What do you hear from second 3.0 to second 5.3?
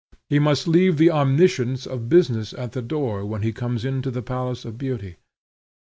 when he comes into the palace of beauty.